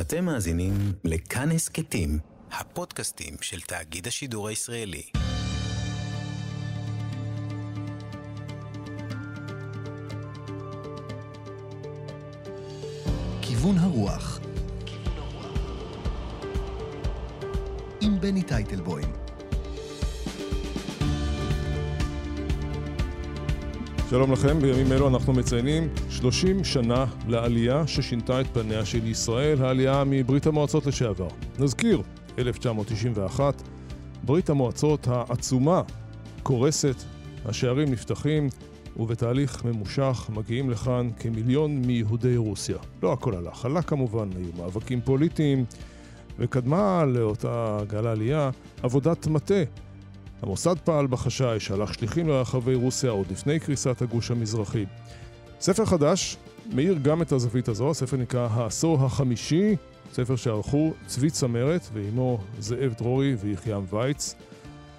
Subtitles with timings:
[0.00, 0.72] אתם מאזינים
[1.04, 2.18] לכאן הסכתים,
[2.52, 5.02] הפודקאסטים של תאגיד השידור הישראלי.
[13.42, 14.40] כיוון הרוח
[18.00, 19.25] עם בני טייטלבוים
[24.10, 30.02] שלום לכם, בימים אלו אנחנו מציינים 30 שנה לעלייה ששינתה את פניה של ישראל, העלייה
[30.06, 31.28] מברית המועצות לשעבר.
[31.58, 32.02] נזכיר,
[32.38, 33.62] 1991,
[34.24, 35.82] ברית המועצות העצומה
[36.42, 36.94] קורסת,
[37.44, 38.48] השערים נפתחים,
[38.96, 42.78] ובתהליך ממושך מגיעים לכאן כמיליון מיהודי רוסיה.
[43.02, 45.64] לא הכל הלך, הלך כמובן, היו מאבקים פוליטיים,
[46.38, 48.50] וקדמה לאותה גל העלייה
[48.82, 49.62] עבודת מטה
[50.42, 54.84] המוסד פעל בחשאי, שלח שליחים לרחבי רוסיה עוד לפני קריסת הגוש המזרחי.
[55.60, 56.36] ספר חדש
[56.72, 59.76] מאיר גם את הזווית הזו, הספר נקרא העשור החמישי,
[60.12, 64.34] ספר שערכו צבי צמרת ועימו זאב דרורי ויחיעם וייץ.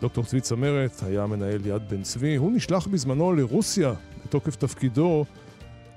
[0.01, 3.93] דוקטור צבי צמרת היה מנהל יד בן צבי, הוא נשלח בזמנו לרוסיה
[4.25, 5.25] בתוקף תפקידו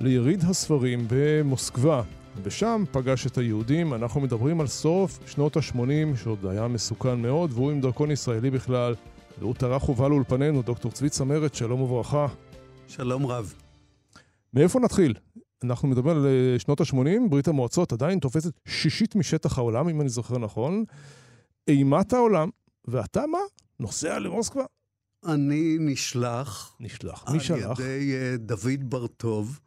[0.00, 2.02] ליריד הספרים במוסקבה,
[2.42, 3.94] ושם פגש את היהודים.
[3.94, 8.94] אנחנו מדברים על סוף שנות ה-80, שעוד היה מסוכן מאוד, והוא עם דרכון ישראלי בכלל.
[9.40, 12.26] והוא טרח ובא לאולפנינו, דוקטור צבי צמרת, שלום וברכה.
[12.88, 13.54] שלום רב.
[14.54, 15.14] מאיפה נתחיל?
[15.64, 20.08] אנחנו מדברים על אה, שנות ה-80, ברית המועצות עדיין תופסת שישית משטח העולם, אם אני
[20.08, 20.84] זוכר נכון.
[21.68, 22.48] אימת העולם,
[22.84, 23.38] ואתה מה?
[23.80, 24.64] נוסע למוסקבה?
[25.26, 26.76] אני נשלח.
[26.80, 27.24] נשלח.
[27.32, 27.80] מי שלח?
[27.80, 29.60] על ידי uh, דוד בר-טוב,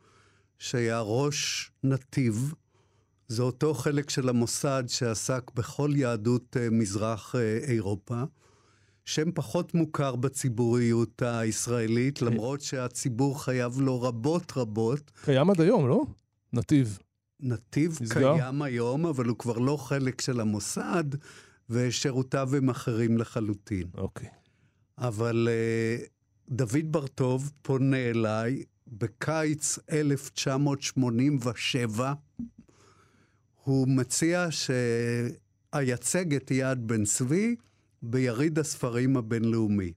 [0.60, 2.54] שהיה ראש נתיב.
[3.28, 7.36] זה אותו חלק של המוסד שעסק בכל יהדות uh, מזרח
[7.68, 8.24] אירופה.
[9.06, 12.26] שם פחות מוכר בציבוריות הישראלית, כן.
[12.26, 15.12] למרות שהציבור חייב לו רבות רבות.
[15.26, 16.06] קיים עד היום, לא?
[16.54, 17.00] נתיב.
[17.40, 18.38] נתיב נסגר?
[18.38, 21.04] קיים היום, אבל הוא כבר לא חלק של המוסד,
[21.70, 23.88] ושירותיו הם אחרים לחלוטין.
[23.98, 24.30] אוקיי.
[24.98, 25.52] אבל uh,
[26.50, 32.14] דוד בר-טוב פונה אליי בקיץ 1987.
[33.64, 34.48] הוא מציע
[35.72, 37.56] שאייצג את יד בן צבי,
[38.04, 39.94] ביריד הספרים הבינלאומי.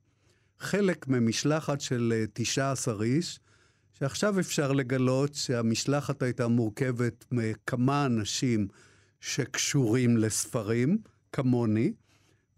[0.59, 3.41] חלק ממשלחת של 19 אה, איש,
[3.93, 8.69] שעכשיו אפשר לגלות שהמשלחת הייתה מורכבת מכמה אנשים
[9.21, 10.99] שקשורים לספרים,
[11.33, 11.93] כמוני,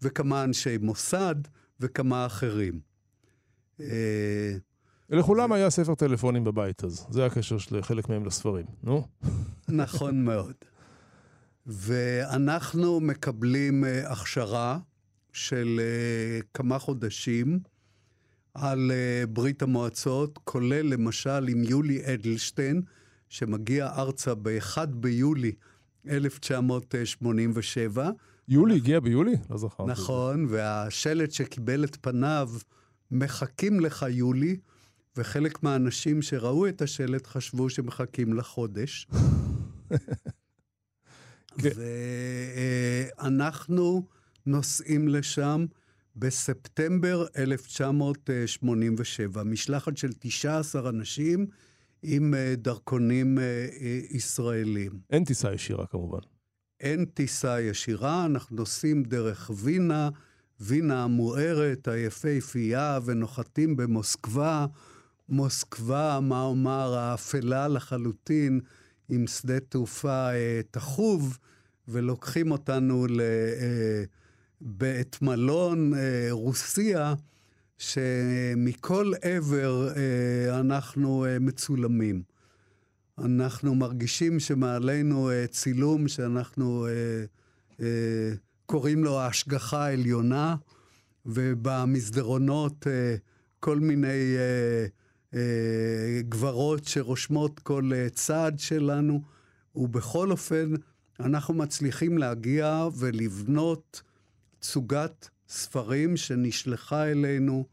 [0.01, 1.35] וכמה אנשי מוסד
[1.79, 2.79] וכמה אחרים.
[3.79, 4.55] אה,
[5.09, 9.07] לכולם היה ספר טלפונים בבית אז, זה הקשר של חלק מהם לספרים, נו?
[9.69, 10.53] נכון מאוד.
[11.65, 14.79] ואנחנו מקבלים אה, הכשרה
[15.33, 17.59] של uh, כמה חודשים
[18.53, 22.81] על uh, ברית המועצות, כולל למשל עם יולי אדלשטיין,
[23.29, 25.51] שמגיע ארצה ב-1 ביולי
[26.09, 28.09] 1987.
[28.47, 29.35] יולי הגיע ביולי?
[29.49, 29.91] לא זכרתי.
[29.91, 32.49] נכון, והשלט שקיבל את פניו,
[33.11, 34.57] מחכים לך יולי,
[35.17, 39.07] וחלק מהאנשים שראו את השלט חשבו שמחכים לחודש.
[43.17, 44.03] ואנחנו...
[44.45, 45.65] נוסעים לשם
[46.15, 49.43] בספטמבר 1987.
[49.43, 51.47] משלחת של 19 אנשים
[52.03, 54.91] עם אה, דרכונים אה, אה, ישראלים.
[55.09, 56.19] אין טיסה ישירה כמובן.
[56.79, 60.09] אין טיסה ישירה, אנחנו נוסעים דרך וינה,
[60.59, 64.65] וינה המוארת, היפהפייה, ונוחתים במוסקבה.
[65.29, 68.59] מוסקבה, מה אומר, האפלה לחלוטין,
[69.09, 71.37] עם שדה תעופה אה, תחוב,
[71.87, 73.21] ולוקחים אותנו ל...
[73.21, 74.03] אה,
[74.61, 77.13] בית מלון אה, רוסיה,
[77.77, 82.21] שמכל עבר אה, אנחנו אה, מצולמים.
[83.17, 86.87] אנחנו מרגישים שמעלינו צילום שאנחנו
[88.65, 90.55] קוראים לו ההשגחה העליונה,
[91.25, 92.87] ובמסדרונות
[93.59, 94.35] כל מיני
[96.29, 99.21] גברות שרושמות כל צעד שלנו,
[99.75, 100.73] ובכל אופן
[101.19, 104.01] אנחנו מצליחים להגיע ולבנות
[104.59, 107.65] תצוגת ספרים שנשלחה אלינו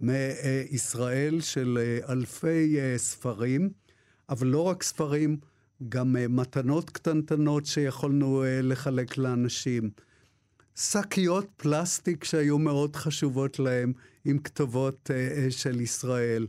[0.00, 3.70] מישראל של אה, אלפי אה, ספרים,
[4.28, 5.36] אבל לא רק ספרים,
[5.88, 9.90] גם אה, מתנות קטנטנות שיכולנו לחלק לאנשים.
[10.76, 13.92] שקיות פלסטיק שהיו מאוד חשובות להם
[14.24, 15.10] עם כתובות
[15.50, 16.46] של ישראל,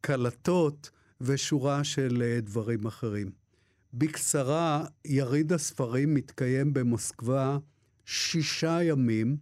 [0.00, 0.90] קלטות
[1.20, 3.30] ושורה של דברים אחרים.
[3.94, 7.58] בקצרה, יריד הספרים מתקיים במוסקבה
[8.06, 9.36] שישה ימים,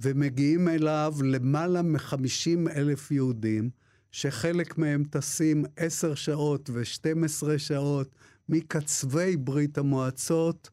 [0.00, 3.70] ומגיעים אליו למעלה מ-50 אלף יהודים,
[4.10, 8.14] שחלק מהם טסים עשר שעות ו-12 שעות
[8.48, 10.70] מקצווי ברית המועצות,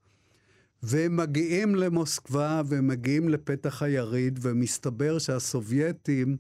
[0.84, 6.38] והם מגיעים למוסקבה ומגיעים לפתח היריד, ומסתבר שהסובייטים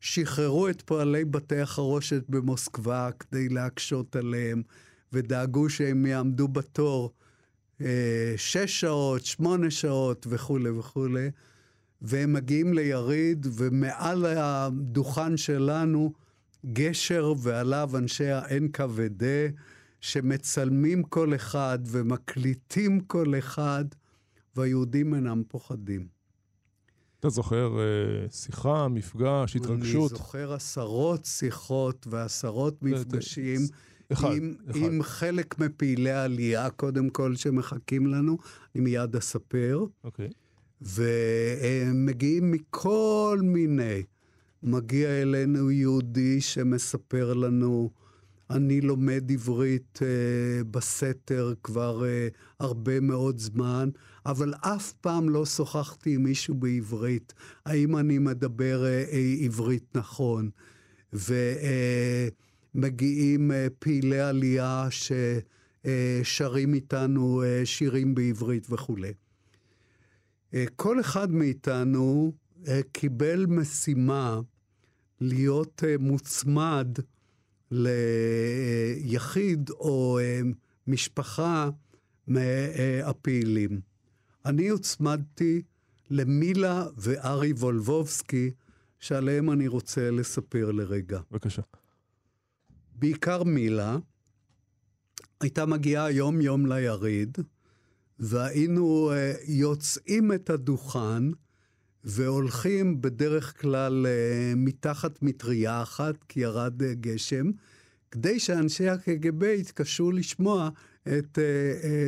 [0.00, 4.62] שחררו את פועלי בתי החרושת במוסקבה כדי להקשות עליהם,
[5.12, 7.12] ודאגו שהם יעמדו בתור
[8.36, 11.30] שש שעות, שמונה שעות וכולי וכולי.
[12.02, 16.12] והם מגיעים ליריד, ומעל הדוכן שלנו
[16.72, 19.22] גשר ועליו אנשי ה-NKVD,
[20.00, 23.84] שמצלמים כל אחד ומקליטים כל אחד,
[24.56, 26.06] והיהודים אינם פוחדים.
[27.20, 30.10] אתה זוכר אה, שיחה, מפגש, התרגשות?
[30.12, 33.60] אני זוכר עשרות שיחות ועשרות מפגשים.
[34.12, 34.80] אחד, עם, אחד.
[34.80, 38.38] עם חלק מפעילי העלייה, קודם כל, שמחכים לנו,
[38.74, 39.84] אני מיד אספר.
[40.04, 40.28] אוקיי.
[40.80, 44.02] והם מגיעים מכל מיני.
[44.62, 47.90] מגיע אלינו יהודי שמספר לנו,
[48.50, 52.28] אני לומד עברית אה, בסתר כבר אה,
[52.60, 53.90] הרבה מאוד זמן,
[54.26, 57.32] אבל אף פעם לא שוחחתי עם מישהו בעברית.
[57.66, 60.50] האם אני מדבר אה, אה, עברית נכון?
[61.12, 62.28] ומגיעים אה,
[63.78, 69.12] פעילי עלייה ששרים אה, איתנו אה, שירים בעברית וכולי.
[70.54, 72.32] אה, כל אחד מאיתנו
[72.68, 74.40] אה, קיבל משימה
[75.20, 76.88] להיות אה, מוצמד
[77.70, 80.18] ליחיד או
[80.86, 81.70] משפחה
[82.26, 83.80] מהפעילים.
[84.44, 85.62] אני הוצמדתי
[86.10, 88.50] למילה וארי וולבובסקי,
[88.98, 91.20] שעליהם אני רוצה לספר לרגע.
[91.30, 91.62] בבקשה.
[92.94, 93.98] בעיקר מילה,
[95.40, 97.38] הייתה מגיעה יום-יום ליריד,
[98.18, 101.22] והיינו uh, יוצאים את הדוכן
[102.04, 107.50] והולכים בדרך כלל uh, מתחת מטריה אחת, כי ירד uh, גשם,
[108.10, 110.68] כדי שאנשי הקג"ב יתקשו לשמוע
[111.18, 111.38] את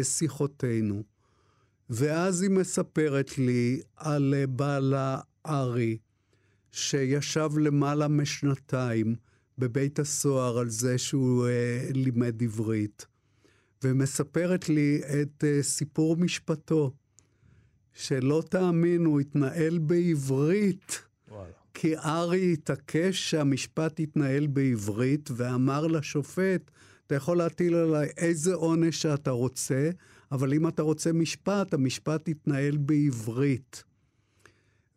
[0.02, 1.02] שיחותינו.
[1.90, 5.98] ואז היא מספרת לי על בעלה ארי,
[6.72, 9.16] שישב למעלה משנתיים
[9.58, 13.06] בבית הסוהר על זה שהוא uh, לימד עברית.
[13.84, 16.92] ומספרת לי את uh, סיפור משפטו,
[17.92, 21.02] שלא תאמין, הוא התנהל בעברית.
[21.28, 21.50] וואלה.
[21.74, 26.70] כי ארי התעקש שהמשפט יתנהל בעברית, ואמר לשופט,
[27.06, 29.90] אתה יכול להטיל עליי איזה עונש שאתה רוצה,
[30.32, 33.84] אבל אם אתה רוצה משפט, המשפט יתנהל בעברית.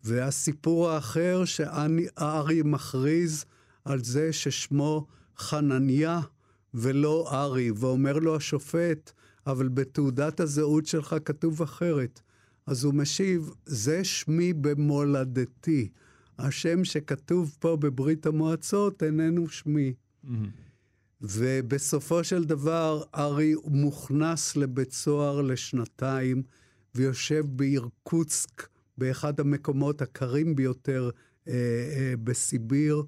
[0.03, 3.45] והסיפור האחר, שארי מכריז
[3.89, 5.07] על זה ששמו
[5.37, 6.19] חנניה,
[6.73, 9.11] ולא ארי, ואומר לו השופט,
[9.47, 12.21] אבל בתעודת הזהות שלך כתוב אחרת.
[12.65, 15.89] אז הוא משיב, זה שמי במולדתי.
[16.39, 19.93] השם שכתוב פה בברית המועצות איננו שמי.
[20.25, 20.27] Mm-hmm.
[21.21, 26.43] ובסופו של דבר, ארי מוכנס לבית סוהר לשנתיים,
[26.95, 31.09] ויושב באירקוצק, באחד המקומות הקרים ביותר
[31.47, 33.03] אה, אה, בסיביר.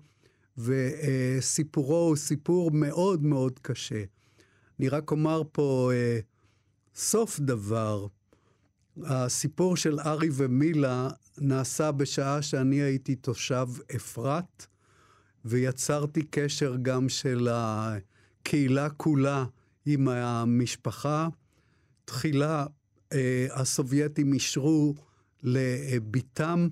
[0.58, 4.04] וסיפורו הוא סיפור מאוד מאוד קשה.
[4.80, 6.20] אני רק אומר פה אה,
[6.96, 8.08] סוף דבר.
[9.04, 14.66] הסיפור של ארי ומילה נעשה בשעה שאני הייתי תושב אפרת,
[15.46, 19.46] ויצרתי קשר גם של הקהילה כולה
[19.86, 21.28] עם המשפחה.
[22.06, 22.66] תחילה
[23.14, 24.96] אה, הסובייטים אישרו
[25.44, 26.68] לבתם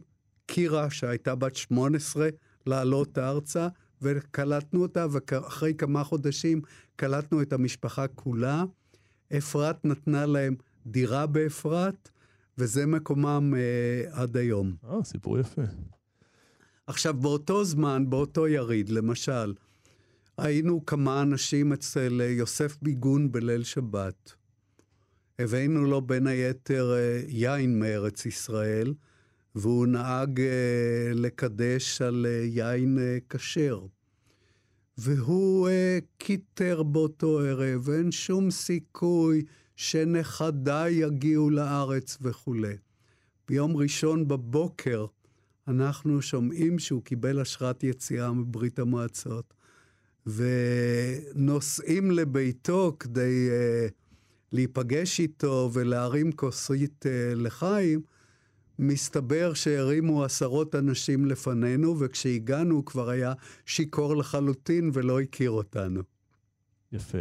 [0.45, 2.29] קירה, שהייתה בת 18,
[2.65, 3.67] לעלות ארצה,
[4.01, 6.61] וקלטנו אותה, ואחרי כמה חודשים
[6.95, 8.63] קלטנו את המשפחה כולה.
[9.37, 12.09] אפרת נתנה להם דירה באפרת,
[12.57, 14.75] וזה מקומם אה, עד היום.
[14.89, 15.61] אה, סיפור יפה.
[16.87, 19.53] עכשיו, באותו זמן, באותו יריד, למשל,
[20.37, 24.33] היינו כמה אנשים אצל יוסף ביגון בליל שבת.
[25.39, 28.93] הבאנו לו בין היתר אה, יין מארץ ישראל,
[29.59, 33.85] והוא נהג אה, לקדש על אה, יין אה, כשר.
[34.97, 35.69] והוא
[36.17, 39.43] קיטר באותו ערב, אין שום סיכוי
[39.75, 42.75] שנכדיי יגיעו לארץ וכולי.
[43.47, 45.05] ביום ראשון בבוקר
[45.69, 49.53] אנחנו שומעים שהוא קיבל אשרת יציאה מברית המועצות,
[50.25, 53.91] ונוסעים לביתו כדי uh,
[54.51, 58.01] להיפגש איתו ולהרים כוסית uh, לחיים,
[58.79, 63.33] מסתבר שהרימו עשרות אנשים לפנינו, וכשהגענו הוא כבר היה
[63.65, 66.01] שיכור לחלוטין ולא הכיר אותנו.
[66.91, 67.17] יפה.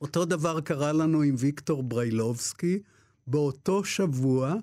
[0.00, 2.78] אותו דבר קרה לנו עם ויקטור בריילובסקי.
[3.26, 4.54] באותו שבוע,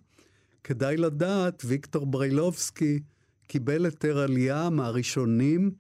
[0.64, 3.00] כדאי לדעת, ויקטור בריילובסקי
[3.48, 5.72] קיבל היתר עלייה מהראשונים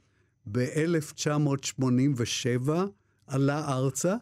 [0.51, 2.69] ב-1987,
[3.27, 4.15] עלה ארצה,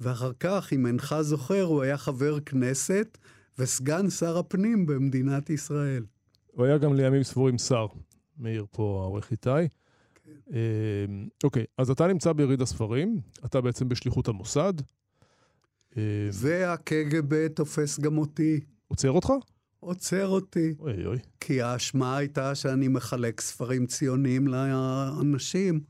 [0.00, 3.18] ואחר כך, אם אינך זוכר, הוא היה חבר כנסת,
[3.58, 6.04] וסגן שר הפנים במדינת ישראל.
[6.52, 7.86] הוא היה גם לימים ספורים שר,
[8.38, 9.48] מאיר פה העורך איתי.
[10.24, 10.30] כן.
[10.52, 11.04] אה,
[11.44, 14.72] אוקיי, אז אתה נמצא ביריד הספרים, אתה בעצם בשליחות המוסד.
[15.96, 19.32] אה, והקג"ב תופס גם אותי, עוצר אותך?
[19.80, 20.74] עוצר אותי.
[20.78, 21.18] אוי אוי.
[21.40, 25.80] כי האשמה הייתה שאני מחלק ספרים ציוניים לאנשים.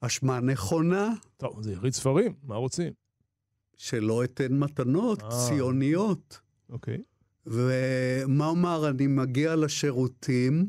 [0.00, 2.92] אשמה נכונה, טוב, זה יריד ספרים, מה רוצים?
[3.76, 5.28] שלא אתן מתנות אה.
[5.48, 6.40] ציוניות.
[6.70, 7.02] אוקיי.
[7.46, 10.68] ומה אומר, אני מגיע לשירותים,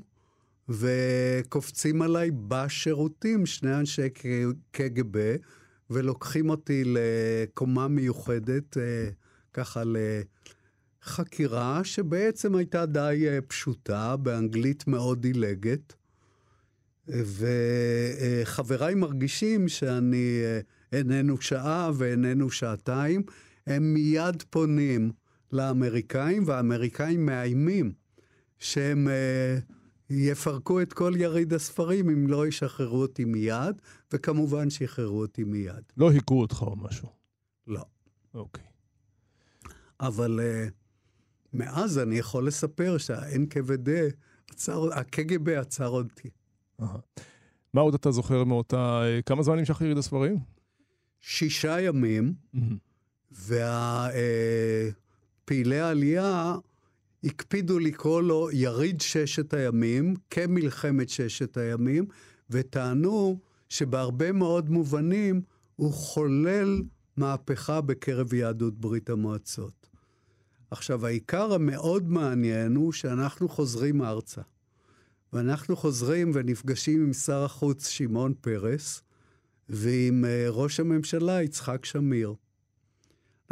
[0.70, 4.10] וקופצים עליי בשירותים שני אנשי
[4.72, 5.36] קג"ב,
[5.90, 9.10] ולוקחים אותי לקומה מיוחדת, אה,
[9.54, 9.84] ככה
[11.06, 15.94] לחקירה, שבעצם הייתה די אה, פשוטה, באנגלית מאוד דילגת.
[17.08, 20.60] וחבריי מרגישים שאני אה,
[20.92, 23.22] איננו שעה ואיננו שעתיים,
[23.68, 25.12] הם מיד פונים
[25.54, 27.94] לאמריקאים, והאמריקאים מאיימים
[28.60, 29.58] שהם אה,
[30.10, 33.82] יפרקו את כל יריד הספרים אם לא ישחררו אותי מיד,
[34.14, 35.84] וכמובן שחררו אותי מיד.
[35.98, 37.08] לא היכו אותך או משהו.
[37.68, 37.86] לא.
[38.34, 38.64] אוקיי.
[40.00, 40.72] אבל uh,
[41.54, 43.90] מאז אני יכול לספר שה-NKVD,
[44.92, 46.30] הקג"ב עצר אותי.
[47.74, 49.02] מה עוד אתה זוכר מאותה...
[49.04, 50.40] אה, כמה זמן נמשך יריד הספרים?
[51.22, 52.78] שישה ימים, מהמם.
[55.44, 56.56] והפעילי העלייה
[57.24, 62.06] הקפידו לקרוא לו יריד ששת הימים, כמלחמת ששת הימים,
[62.50, 65.42] וטענו שבהרבה מאוד מובנים
[65.76, 66.82] הוא חולל
[67.18, 69.90] מהפכה בקרב יהדות ברית המועצות.
[70.72, 74.42] עכשיו, העיקר המאוד מעניין הוא שאנחנו חוזרים ארצה.
[75.34, 79.02] ואנחנו חוזרים ונפגשים עם שר החוץ שמעון פרס
[79.70, 82.34] ועם אה, ראש הממשלה יצחק שמיר.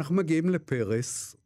[0.00, 1.36] אנחנו מגיעים לפרס,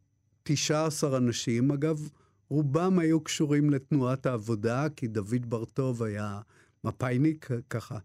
[0.49, 2.09] 19 אנשים, אגב,
[2.49, 6.41] רובם היו קשורים לתנועת העבודה, כי דוד בר-טוב היה
[6.83, 7.97] מפאיניק, ככה,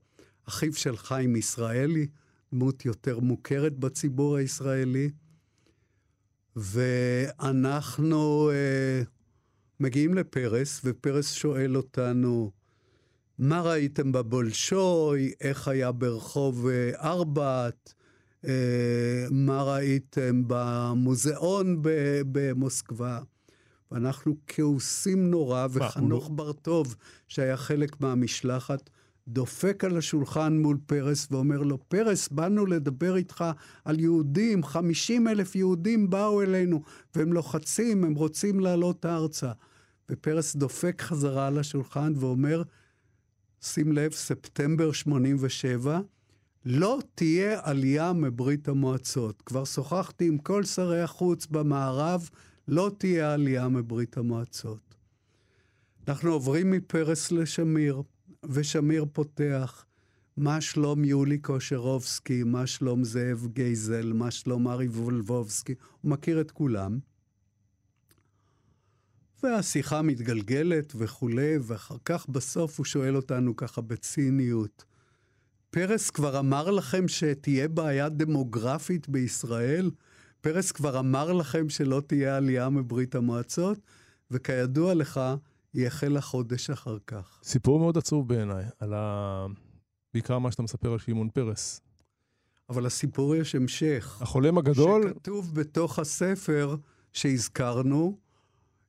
[0.48, 2.06] אחיו של חיים ישראלי,
[2.52, 5.10] דמות יותר מוכרת בציבור הישראלי.
[6.56, 9.02] ואנחנו אה,
[9.80, 12.50] מגיעים לפרס, ופרס שואל אותנו,
[13.38, 15.32] מה ראיתם בבולשוי?
[15.40, 17.94] איך היה ברחוב אה, ארבעת?
[18.46, 21.78] אה, מה ראיתם במוזיאון
[22.32, 23.18] במוסקבה?
[23.92, 26.96] ואנחנו כעוסים נורא, וחנוך בר-טוב,
[27.28, 28.90] שהיה חלק מהמשלחת,
[29.28, 33.44] דופק על השולחן מול פרס ואומר לו, פרס, באנו לדבר איתך
[33.84, 36.82] על יהודים, 50 אלף יהודים באו אלינו,
[37.14, 39.52] והם לוחצים, הם רוצים לעלות ארצה.
[40.10, 42.62] ופרס דופק חזרה על השולחן ואומר,
[43.60, 46.00] שים לב, ספטמבר 87,
[46.64, 49.42] לא תהיה עלייה מברית המועצות.
[49.46, 52.30] כבר שוחחתי עם כל שרי החוץ במערב,
[52.68, 54.94] לא תהיה עלייה מברית המועצות.
[56.08, 58.02] אנחנו עוברים מפרס לשמיר,
[58.44, 59.84] ושמיר פותח,
[60.36, 66.50] מה שלום יולי קושרובסקי, מה שלום זאב גייזל, מה שלום ארי וולבובסקי, הוא מכיר את
[66.50, 66.98] כולם.
[69.42, 74.84] והשיחה מתגלגלת וכולי, ואחר כך בסוף הוא שואל אותנו ככה בציניות,
[75.74, 79.90] פרס כבר אמר לכם שתהיה בעיה דמוגרפית בישראל?
[80.40, 83.78] פרס כבר אמר לכם שלא תהיה עלייה מברית המועצות?
[84.30, 85.20] וכידוע לך,
[85.72, 87.40] היא החלה חודש אחר כך.
[87.42, 89.46] סיפור מאוד עצוב בעיניי, על ה...
[90.14, 91.80] בעיקר מה שאתה מספר על שמעון פרס.
[92.68, 94.18] אבל לסיפור יש המשך.
[94.22, 96.76] החולם הגדול, שכתוב בתוך הספר
[97.12, 98.18] שהזכרנו,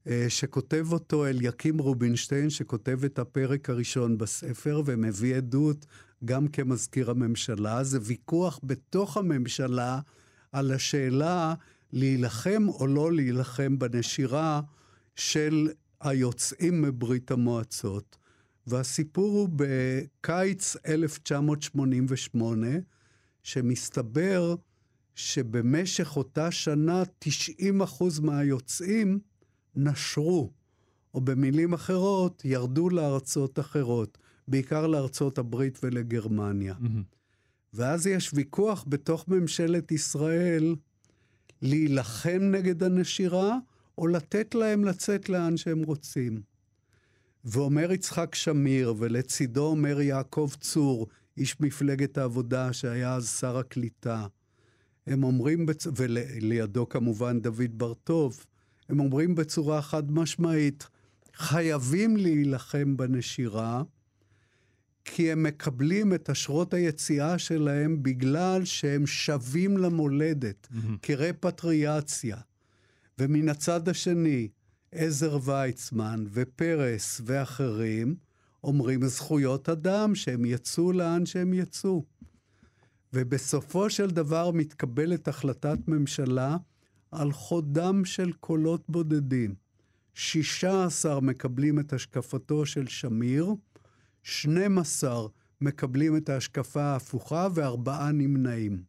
[0.07, 5.85] אה, שכותב אותו אליקים רובינשטיין, שכותב את הפרק הראשון בספר ומביא עדות
[6.25, 7.83] גם כמזכיר הממשלה.
[7.83, 9.99] זה ויכוח בתוך הממשלה
[10.51, 11.53] על השאלה
[11.93, 14.61] להילחם או לא להילחם בנשירה
[15.15, 15.69] של
[16.01, 18.17] היוצאים מברית המועצות.
[18.67, 22.67] והסיפור הוא בקיץ 1988,
[23.43, 24.55] שמסתבר
[25.15, 27.27] שבמשך אותה שנה 90%
[28.21, 29.19] מהיוצאים
[29.75, 30.51] נשרו,
[31.13, 36.75] או במילים אחרות, ירדו לארצות אחרות, בעיקר לארצות הברית ולגרמניה.
[36.79, 37.03] מהמם.
[37.73, 40.75] ואז יש ויכוח בתוך ממשלת ישראל
[41.61, 43.57] להילחם נגד הנשירה,
[43.97, 46.41] או לתת להם לצאת לאן שהם רוצים.
[47.45, 51.07] ואומר יצחק שמיר, ולצידו אומר יעקב צור,
[51.37, 54.27] איש מפלגת העבודה שהיה אז שר הקליטה.
[55.07, 55.87] הם אומרים, בצ...
[55.95, 58.45] ולידו כמובן דוד בר-טוב,
[58.89, 60.87] הם אומרים בצורה חד משמעית,
[61.33, 63.83] חייבים להילחם בנשירה,
[65.05, 70.97] כי הם מקבלים את אשרות היציאה שלהם בגלל שהם שבים למולדת, מהמם.
[71.01, 72.37] כרפטריאציה.
[73.19, 74.47] ומן הצד השני,
[74.91, 78.15] עזר ויצמן ופרס ואחרים
[78.63, 82.03] אומרים זכויות אדם, שהם יצאו לאן שהם יצאו.
[83.13, 86.57] ובסופו של דבר מתקבלת החלטת ממשלה
[87.11, 89.55] על חודם של קולות בודדים.
[90.13, 93.53] 16 מקבלים את השקפתו של שמיר,
[94.23, 95.27] 12
[95.61, 98.83] מקבלים את ההשקפה ההפוכה וארבעה נמנעים.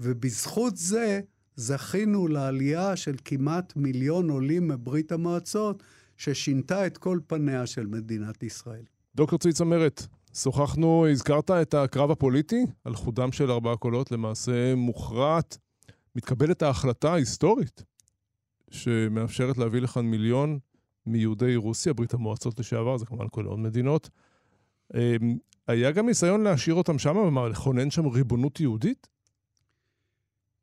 [0.00, 1.20] ובזכות זה
[1.56, 5.82] זכינו לעלייה של כמעט מיליון עולים מברית המועצות,
[6.16, 8.84] ששינתה את כל פניה של מדינת ישראל.
[9.14, 15.58] דוקטור צבי צמרת, שוחחנו, הזכרת את הקרב הפוליטי על חודם של ארבעה קולות, למעשה מוכרעת.
[16.16, 17.82] מתקבלת ההחלטה ההיסטורית
[18.70, 20.58] שמאפשרת להביא לכאן מיליון
[21.06, 24.10] מיהודי רוסיה, ברית המועצות לשעבר, זה כמובן כל עוד מדינות.
[24.94, 29.06] אמ, היה גם ניסיון להשאיר אותם שם, כלומר, לכונן שם ריבונות יהודית?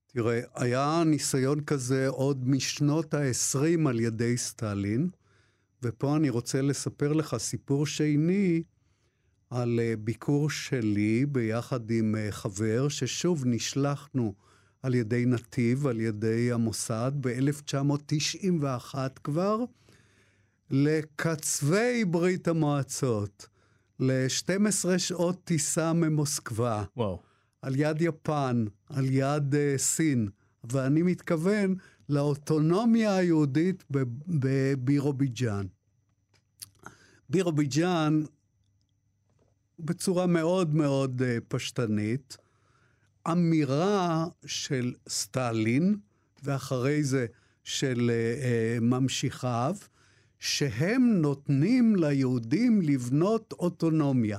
[0.07, 5.10] תראה, היה ניסיון כזה עוד משנות ה-20 על ידי סטלין,
[5.83, 8.63] ופה אני רוצה לספר לך סיפור שני
[9.50, 14.33] על אה, ביקור שלי ביחד עם אה, חבר, ששוב נשלחנו
[14.83, 19.63] על ידי נתיב, על ידי המוסד, ב-1991 כבר,
[20.72, 23.48] לקצווי ברית המועצות,
[24.00, 26.84] ל-12 שעות טיסה ממוסקבה.
[26.98, 27.20] וואו.
[27.62, 30.30] על יד יפן, על יד uh, סין,
[30.63, 31.75] ואני מתכוון
[32.10, 33.84] לאוטונומיה היהודית
[34.28, 35.66] בבירוביג'אן.
[37.30, 38.24] בירוביג'אן,
[39.80, 42.38] בצורה מאוד מאוד uh, פשטנית,
[43.32, 45.96] אמירה של סטלין,
[46.44, 47.25] ואחרי זה
[47.63, 49.75] של uh, uh, ממשיכיו,
[50.41, 54.38] שהם נותנים ליהודים לבנות אוטונומיה.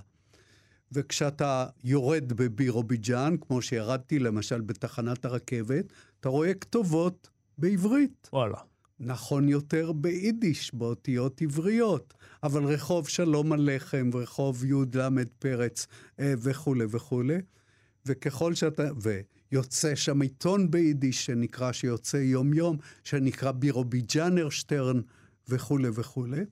[0.93, 5.85] וכשאתה יורד בבירוביג'אן, כמו שירדתי למשל בתחנת הרכבת,
[6.21, 8.29] אתה רואה כתובות בעברית.
[8.33, 8.59] וואלה.
[9.01, 12.15] נכון יותר ביידיש, באותיות עבריות.
[12.43, 15.87] אבל רחוב שלום הלחם, ורחוב י"ל פרץ
[16.21, 17.39] אה, וכולי וכולי.
[18.07, 18.83] וככל שאתה...
[19.53, 25.01] ויוצא שם עיתון ביידיש שנקרא, שיוצא יום-יום, שנקרא בירוביג'אנר שטרן
[25.53, 26.45] וכולי וכולי.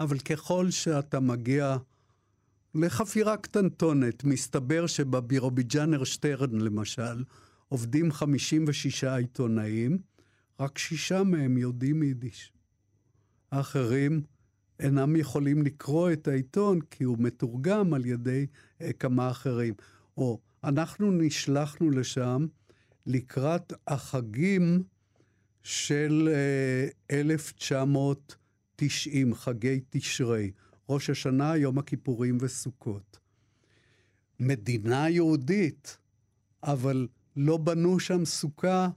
[0.00, 1.76] אבל ככל שאתה מגיע
[2.74, 7.24] לחפירה קטנטונת, מסתבר שבבירוביג'אנר שטרן, למשל,
[7.68, 9.98] עובדים 56 עיתונאים,
[10.60, 12.52] רק שישה מהם יודעים יידיש.
[13.52, 14.22] האחרים
[14.80, 18.46] אינם יכולים לקרוא את העיתון כי הוא מתורגם על ידי
[18.80, 19.74] אה, כמה אחרים.
[20.16, 22.46] או אנחנו נשלחנו לשם
[23.06, 24.82] לקראת החגים
[25.66, 30.50] של אה, 1990, חגי תשרי.
[30.88, 33.18] ראש השנה, יום הכיפורים וסוכות.
[34.40, 35.98] מדינה יהודית,
[36.62, 38.88] אבל לא בנו שם סוכה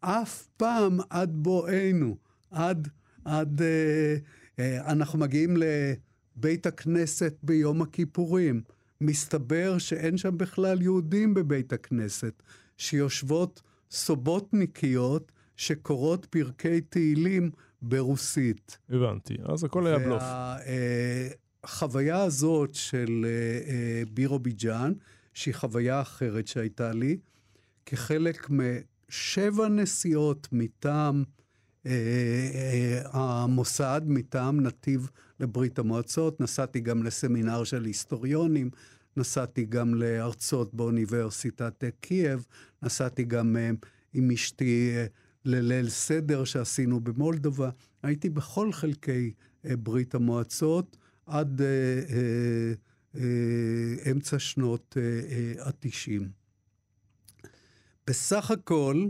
[0.00, 2.16] אף פעם עד בואנו,
[2.50, 2.88] עד,
[3.24, 4.16] עד, אה,
[4.58, 8.62] אה, אנחנו מגיעים לבית הכנסת ביום הכיפורים.
[9.00, 12.42] מסתבר שאין שם בכלל יהודים בבית הכנסת,
[12.76, 17.50] שיושבות סובוטניקיות שקוראות פרקי תהילים
[17.82, 18.78] ברוסית.
[18.90, 20.22] הבנתי, אז הכל היה בלוף.
[21.64, 24.92] החוויה הזאת של אה, אה, בירוביג'אן,
[25.34, 27.18] שהיא חוויה אחרת שהייתה לי,
[27.86, 31.24] כחלק משבע נסיעות מטעם
[31.86, 38.70] אה, המוסד, מטעם נתיב לברית המועצות, נסעתי גם לסמינר של היסטוריונים,
[39.16, 42.46] נסעתי גם להרצות באוניברסיטת קייב,
[42.82, 43.56] נסעתי גם
[44.14, 44.92] עם אשתי
[45.44, 47.70] לליל סדר שעשינו במולדובה.
[48.02, 49.32] הייתי בכל חלקי
[49.64, 51.66] אה, ברית המועצות עד אה,
[53.14, 54.96] אה, אמצע שנות
[55.60, 56.22] התשעים.
[56.22, 57.50] אה, אה,
[58.06, 59.08] בסך הכל,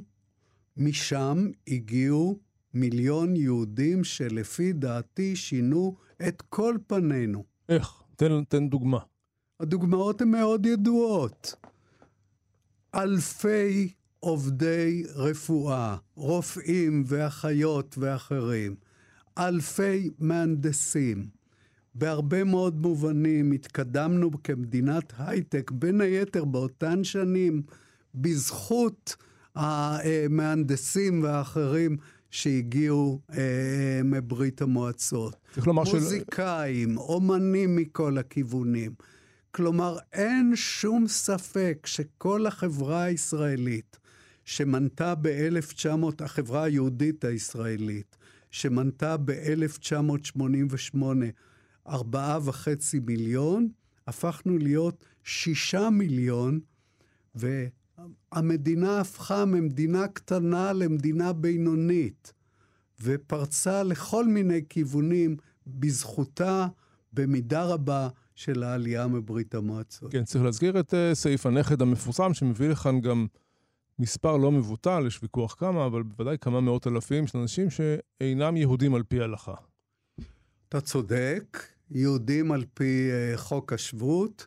[0.76, 2.38] משם הגיעו
[2.74, 5.96] מיליון יהודים שלפי דעתי שינו
[6.28, 7.44] את כל פנינו.
[7.68, 8.02] איך?
[8.16, 8.98] תן, תן דוגמה.
[9.60, 11.54] הדוגמאות הן מאוד ידועות.
[12.94, 18.74] אלפי עובדי רפואה, רופאים ואחיות ואחרים,
[19.38, 21.26] אלפי מהנדסים.
[21.94, 27.62] בהרבה מאוד מובנים התקדמנו כמדינת הייטק, בין היתר באותן שנים,
[28.14, 29.16] בזכות
[29.54, 31.96] המהנדסים והאחרים
[32.30, 35.36] שהגיעו אה, מברית המועצות.
[35.54, 35.96] צריך לומר של...
[35.96, 38.92] מוזיקאים, אומנים מכל הכיוונים.
[39.50, 43.99] כלומר, אין שום ספק שכל החברה הישראלית
[44.44, 48.16] שמנתה ב-1900, החברה היהודית הישראלית,
[48.50, 51.02] שמנתה ב-1988
[51.86, 53.68] ארבעה וחצי מיליון,
[54.06, 56.60] הפכנו להיות שישה מיליון,
[58.32, 62.32] המדינה הפכה ממדינה קטנה למדינה בינונית,
[63.02, 66.66] ופרצה לכל מיני כיוונים בזכותה,
[67.12, 68.08] במידה רבה,
[68.40, 70.12] של העלייה מברית המועצות.
[70.12, 73.26] כן, צריך להזכיר את uh, סעיף הנכד המפורסם, שמביא לכאן גם
[74.00, 78.94] מספר לא מבוטל, יש ויכוח כמה, אבל בוודאי כמה מאות אלפים של אנשים שאינם יהודים
[78.94, 79.54] על פי ההלכה.
[80.68, 84.46] אתה צודק, יהודים על פי uh, חוק השבות,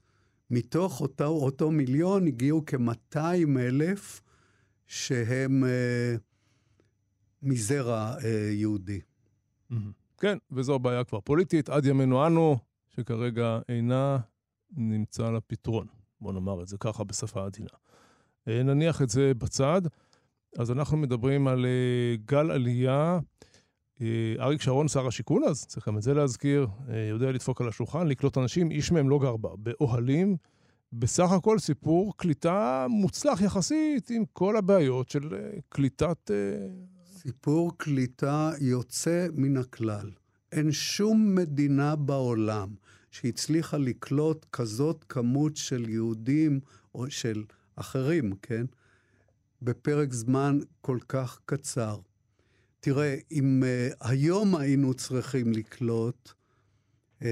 [0.49, 3.17] מתוך אותו, אותו מיליון הגיעו כ-200
[3.59, 4.21] אלף
[4.87, 6.19] שהם uh,
[7.41, 8.99] מזרע uh, יהודי.
[10.17, 12.57] כן, וזו בעיה כבר פוליטית, עד ימינו אנו,
[12.95, 14.17] שכרגע אינה
[14.71, 15.87] נמצא לה פתרון.
[16.21, 17.82] בוא נאמר את זה ככה בשפה עדינה.
[18.47, 19.81] אה, נניח את זה בצד.
[20.57, 23.19] אז אנחנו מדברים על אה, גל עלייה.
[24.01, 26.67] אה, אריק שרון, שר השיכון אז, צריך גם את זה להזכיר,
[27.09, 30.37] יודע לדפוק על השולחן, לקלוט אנשים, איש מהם לא גר בה, באוהלים.
[30.93, 35.29] בסך הכל סיפור קליטה מוצלח יחסית, עם כל הבעיות של
[35.69, 36.31] קליטת...
[37.05, 40.11] סיפור קליטה יוצא מן הכלל.
[40.51, 42.69] אין שום מדינה בעולם
[43.11, 46.59] שהצליחה לקלוט כזאת כמות של יהודים
[46.95, 47.43] או של
[47.75, 48.65] אחרים, כן?
[49.61, 51.97] בפרק זמן כל כך קצר.
[52.79, 56.31] תראה, אם uh, היום היינו צריכים לקלוט
[57.21, 57.25] uh,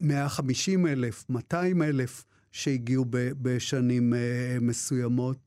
[0.00, 4.16] 150 אלף, 200 אלף שהגיעו בשנים uh,
[4.60, 5.38] מסוימות,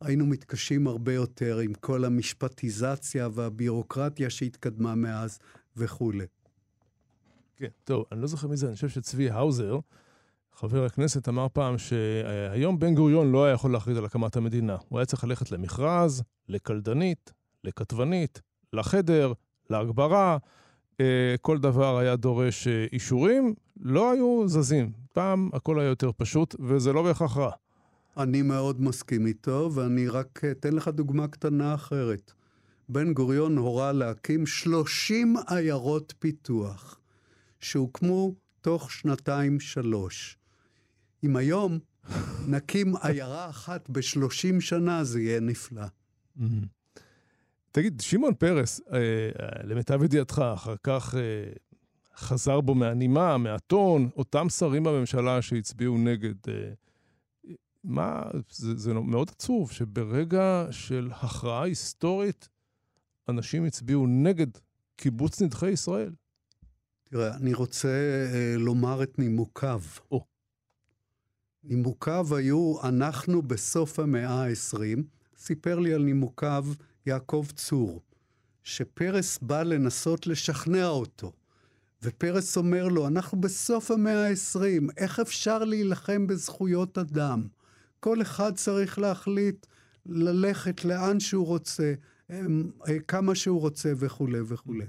[0.00, 5.38] היינו מתקשים הרבה יותר עם כל המשפטיזציה והביורוקרטיה שהתקדמה מאז
[5.76, 6.26] וכולי.
[7.60, 9.78] כן, טוב, אני לא זוכר מי זה, אני חושב שצבי האוזר,
[10.54, 14.76] חבר הכנסת, אמר פעם שהיום בן גוריון לא היה יכול להכריז על הקמת המדינה.
[14.88, 17.32] הוא היה צריך ללכת למכרז, לקלדנית,
[17.64, 18.40] לכתבנית,
[18.72, 19.32] לחדר,
[19.70, 20.38] להגברה.
[21.00, 24.92] אה, כל דבר היה דורש אה, אישורים, לא היו זזים.
[25.12, 27.50] פעם הכל היה יותר פשוט, וזה לא בהכרח רע.
[28.16, 32.32] אני מאוד מסכים איתו, ואני רק אתן לך דוגמה קטנה אחרת.
[32.88, 36.99] בן גוריון הורה להקים 30 עיירות פיתוח,
[37.60, 40.38] שהוקמו תוך שנתיים-שלוש.
[41.24, 41.78] אם היום
[42.48, 45.86] נקים עיירה אחת ב-30 שנה, זה יהיה נפלא.
[47.72, 48.98] תגיד, שמעון פרס, אה,
[49.64, 51.52] למיטב ידיעתך, אחר כך אה,
[52.16, 56.72] חזר בו מהנימה, מהטון, אותם שרים בממשלה שהצביעו נגד אה,
[57.84, 62.48] מה, זה, זה מאוד עצוב שברגע של הכרעה היסטורית,
[63.28, 64.46] אנשים הצביעו נגד
[64.96, 66.12] קיבוץ נדחי ישראל.
[67.12, 69.80] תראה, אני רוצה אה, לומר את נימוקיו.
[70.10, 70.24] או.
[71.64, 75.02] נימוקיו היו, אנחנו בסוף המאה ה-20,
[75.36, 76.66] סיפר לי על נימוקיו
[77.06, 78.02] יעקב צור,
[78.62, 81.32] שפרס בא לנסות לשכנע אותו.
[82.02, 87.46] ופרס אומר לו, אנחנו בסוף המאה ה-20, איך אפשר להילחם בזכויות אדם?
[88.00, 89.66] כל אחד צריך להחליט
[90.06, 91.94] ללכת לאן שהוא רוצה,
[92.30, 92.40] אה,
[93.08, 94.86] כמה שהוא רוצה וכולי וכולי.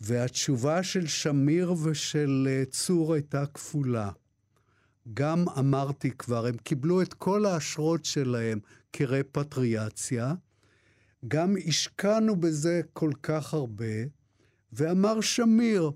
[0.00, 4.10] והתשובה של שמיר ושל אה, צור הייתה כפולה.
[5.14, 8.58] גם אמרתי כבר, הם קיבלו את כל האשרות שלהם
[8.92, 10.34] כרפטריאציה,
[11.28, 13.94] גם השקענו בזה כל כך הרבה,
[14.72, 15.90] ואמר שמיר,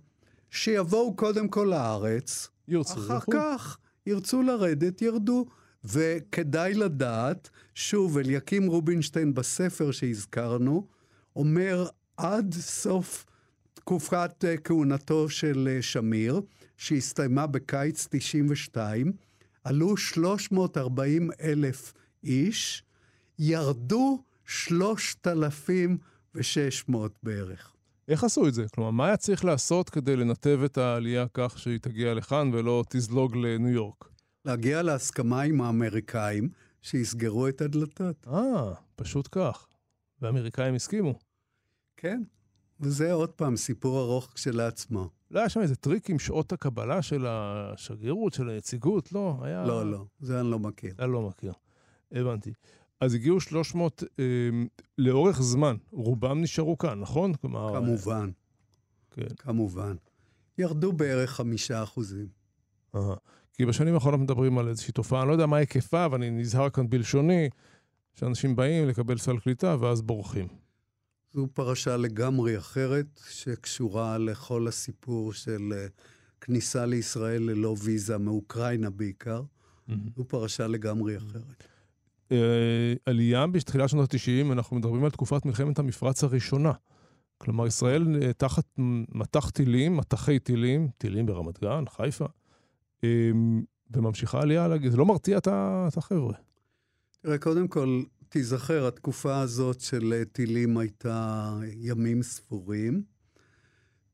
[0.51, 2.49] שיבואו קודם כל לארץ,
[2.83, 5.47] אחר כך ירצו לרדת, ירדו.
[5.85, 10.87] וכדאי לדעת, שוב, אליקים רובינשטיין בספר שהזכרנו,
[11.37, 13.25] אומר עד סוף
[13.91, 16.41] תקופת אה, כהונתו של אה, שמיר,
[16.77, 19.13] שהסתיימה בקיץ 92,
[19.65, 21.93] עלו 340 אלף
[22.25, 22.85] איש,
[23.39, 27.73] ירדו 3,600 בערך.
[28.09, 28.67] איך עשו את זה?
[28.75, 33.37] כלומר, מה היה צריך לעשות כדי לנתב את העלייה כך שהיא תגיע לכאן ולא תזלוג
[33.37, 34.09] לניו יורק?
[34.45, 36.49] להגיע להסכמה עם האמריקאים
[36.83, 38.27] שיסגרו את הדלתות.
[38.27, 39.67] אה, פשוט כך.
[40.23, 41.15] והאמריקאים הסכימו.
[41.97, 42.23] כן,
[42.81, 45.09] וזה עוד פעם סיפור ארוך כשלעצמו.
[45.31, 49.13] לא היה שם איזה טריק עם שעות הקבלה של השגרירות, של הנציגות?
[49.13, 49.65] לא, היה...
[49.65, 50.95] לא, לא, זה אני לא מכיר.
[50.99, 51.53] אני לא מכיר.
[52.13, 52.53] הבנתי.
[53.01, 54.25] אז הגיעו 300 אה,
[54.99, 57.35] לאורך זמן, רובם נשארו כאן, נכון?
[57.35, 57.75] כלומר...
[57.75, 58.31] כמובן.
[59.11, 59.35] כן.
[59.37, 59.97] כמובן.
[60.59, 62.27] ירדו בערך חמישה אחוזים.
[62.95, 63.15] אה.
[63.53, 66.91] כי בשנים האחרונות מדברים על איזושהי תופעה, אני לא יודע מה היקפה, ואני נזהר כאן
[66.91, 67.49] בלשוני,
[68.15, 70.49] שאנשים באים לקבל סל קליטה ואז בורחים.
[71.35, 75.87] זו פרשה לגמרי אחרת, שקשורה לכל הסיפור של אה,
[76.41, 79.43] כניסה לישראל ללא ויזה, מאוקראינה בעיקר.
[79.43, 79.93] Mm-hmm.
[80.17, 81.65] זו פרשה לגמרי אחרת.
[82.29, 82.33] Uh,
[83.07, 86.73] עלייה בתחילת שנות ה-90, אנחנו מדברים על תקופת מלחמת המפרץ הראשונה.
[87.39, 88.65] כלומר, ישראל uh, תחת
[89.15, 92.27] מטח טילים, מטחי טילים, טילים ברמת גן, חיפה,
[93.91, 96.35] וממשיכה עלייה, זה לא מרתיע את החבר'ה.
[97.23, 103.03] תראה, קודם כל, תיזכר, התקופה הזאת של טילים הייתה ימים ספורים.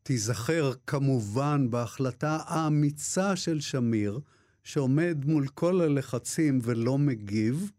[0.02, 4.20] תיזכר כמובן בהחלטה האמיצה של שמיר,
[4.64, 7.70] שעומד מול כל הלחצים ולא מגיב,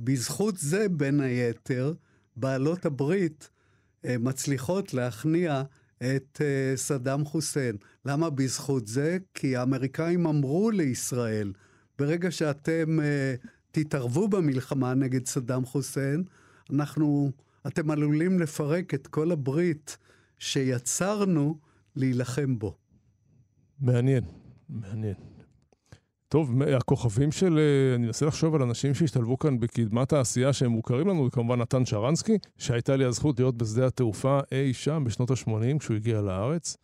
[0.00, 1.94] ובזכות זה, בין היתר,
[2.36, 3.50] בעלות הברית
[4.04, 5.62] אה, מצליחות להכניע
[5.98, 7.76] את אה, סדאם חוסיין.
[8.04, 9.18] למה בזכות זה?
[9.34, 11.52] כי האמריקאים אמרו לישראל,
[11.98, 13.34] ברגע שאתם אה,
[13.74, 16.24] תתערבו במלחמה נגד סדאם חוסיין,
[16.70, 17.30] אנחנו,
[17.66, 19.96] אתם עלולים לפרק את כל הברית
[20.38, 21.58] שיצרנו
[21.96, 22.76] להילחם בו.
[23.80, 24.24] מעניין,
[24.68, 25.14] מעניין.
[26.28, 27.58] טוב, הכוכבים של...
[27.58, 31.84] אה, אני מנסה לחשוב על אנשים שהשתלבו כאן בקדמת העשייה שהם מוכרים לנו, כמובן נתן
[31.84, 36.76] שרנסקי, שהייתה לי הזכות להיות בשדה התעופה אי שם בשנות ה-80 כשהוא הגיע לארץ.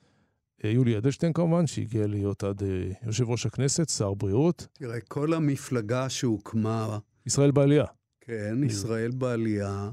[0.65, 4.67] אה, יולי אדלשטיין כמובן, שהגיע להיות עד אה, יושב ראש הכנסת, שר בריאות.
[4.73, 6.99] תראה, כל המפלגה שהוקמה...
[7.27, 7.85] ישראל בעלייה.
[8.21, 9.91] כן, ישראל בעלייה,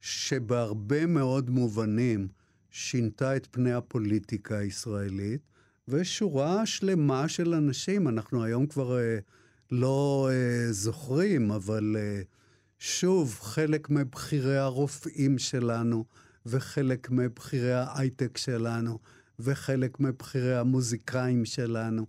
[0.00, 2.28] שבהרבה מאוד מובנים
[2.70, 5.40] שינתה את פני הפוליטיקה הישראלית,
[5.88, 9.18] ושורה שלמה של אנשים, אנחנו היום כבר אה,
[9.70, 12.22] לא אה, זוכרים, אבל אה,
[12.78, 16.04] שוב, חלק מבכירי הרופאים שלנו,
[16.46, 18.98] וחלק מבכירי ההייטק שלנו,
[19.40, 22.06] וחלק מבכירי המוזיקאים שלנו,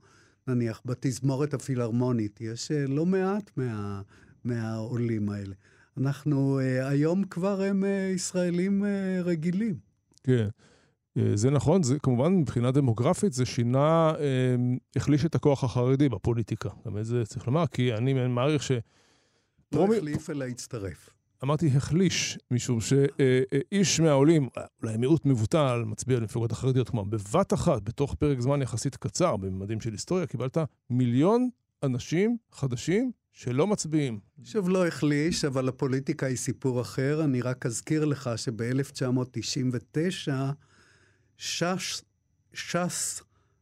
[0.48, 4.02] נניח בתזמורת הפילהרמונית, יש אה, לא מעט מה,
[4.44, 5.56] מהעולים האלה.
[5.98, 8.86] אנחנו אה, היום כבר הם אה, ישראלים
[9.24, 9.76] רגילים.
[10.24, 10.48] כן.
[11.34, 14.56] זה נכון, זה כמובן מבחינה דמוגרפית זה שינה, אה,
[14.96, 16.70] החליש את הכוח החרדי בפוליטיקה.
[16.86, 18.72] גם את זה צריך לומר, כי אני מעריך ש...
[19.72, 21.10] לא החליף אלא הצטרף.
[21.43, 24.49] אמרתי החליש, משום שאיש מהעולים,
[24.84, 29.82] אולי מיעוט מבוטל, מצביע למפלגות החרדיות, כלומר, בבת אחת, בתוך פרק זמן יחסית קצר, בממדים
[29.82, 30.58] של היסטוריה, קיבלת
[30.89, 31.49] מיליון
[31.84, 34.19] אנשים חדשים שלא מצביעים.
[34.43, 37.23] שוב, לא החליש, אבל הפוליטיקה היא סיפור אחר.
[37.23, 40.32] אני רק אזכיר לך שב-1999,
[41.38, 42.04] ש"ס,
[42.54, 43.21] ש"ס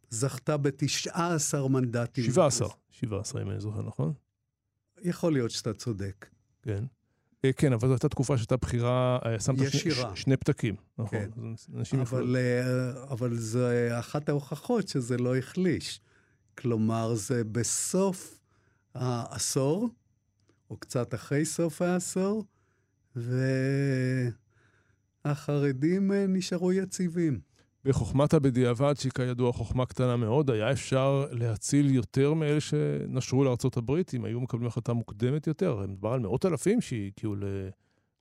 [0.09, 2.23] זכתה ב-19 מנדטים.
[2.23, 4.13] 17, 17, אם אני זוכר נכון.
[5.01, 6.25] יכול להיות שאתה צודק.
[6.61, 6.83] כן.
[7.45, 10.15] אה, כן, אבל זו הייתה תקופה שהייתה בחירה, אה, שמת ישירה.
[10.15, 10.75] שני פתקים.
[10.97, 11.19] נכון.
[11.19, 11.29] כן.
[11.99, 16.01] אבל, אה, אבל זה אחת ההוכחות שזה לא החליש.
[16.57, 18.39] כלומר, זה בסוף
[18.95, 19.89] העשור,
[20.69, 22.45] או קצת אחרי סוף העשור,
[25.25, 27.48] והחרדים נשארו יציבים.
[27.85, 34.13] בחוכמת הבדיעבד, שהיא כידוע חוכמה קטנה מאוד, היה אפשר להציל יותר מאלה שנשרו לארצות הברית,
[34.13, 35.85] אם היו מקבלים החלטה מוקדמת יותר.
[35.87, 37.35] מדובר על מאות אלפים שהגיעו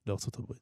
[0.06, 0.60] לארצות הברית.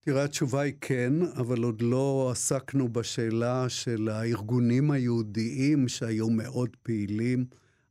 [0.00, 7.44] תראה, התשובה היא כן, אבל עוד לא עסקנו בשאלה של הארגונים היהודיים שהיו מאוד פעילים,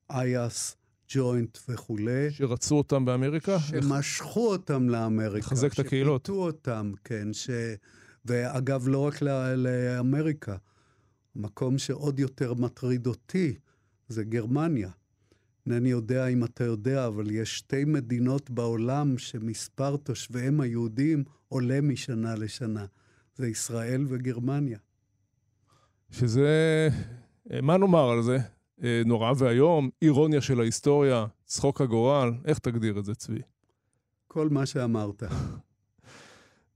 [0.10, 0.76] אייס,
[1.14, 2.32] ג'וינט וכולי.
[2.32, 3.60] שרצו אותם באמריקה?
[3.60, 5.38] שמשכו אותם לאמריקה.
[5.38, 6.22] לחזק את הקהילות.
[6.22, 7.34] שפיתו אותם, כן.
[7.34, 7.50] ש...
[8.30, 9.22] ואגב, לא רק
[9.56, 10.56] לאמריקה.
[11.36, 13.56] מקום שעוד יותר מטריד אותי
[14.08, 14.90] זה גרמניה.
[15.66, 22.36] אינני יודע אם אתה יודע, אבל יש שתי מדינות בעולם שמספר תושביהם היהודים עולה משנה
[22.36, 22.86] לשנה.
[23.36, 24.80] זה ישראל וגרמניה.
[26.12, 26.90] שזה,
[27.62, 28.38] מה נאמר על זה?
[28.84, 33.42] אה, נורא ואיום, אירוניה של ההיסטוריה, צחוק הגורל, איך תגדיר את זה, צבי?
[34.28, 35.24] כל מה שאמרת.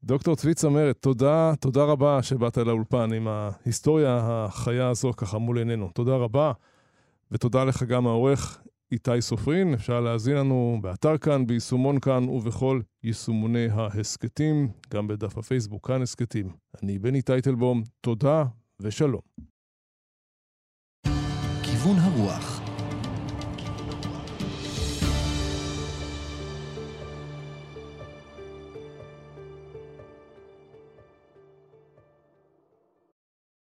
[0.05, 5.89] דוקטור צבי צמרת, תודה, תודה רבה שבאת לאולפן עם ההיסטוריה החיה הזו ככה מול עינינו.
[5.93, 6.51] תודה רבה,
[7.31, 8.61] ותודה לך גם העורך
[8.91, 9.73] איתי סופרין.
[9.73, 16.49] אפשר להאזין לנו באתר כאן, ביישומון כאן ובכל יישומוני ההסכתים, גם בדף הפייסבוק כאן הסכתים.
[16.83, 18.43] אני בני טייטלבום, תודה
[18.79, 19.21] ושלום.
[21.63, 22.52] כיוון הרוח